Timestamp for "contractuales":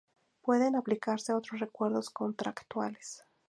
2.09-3.23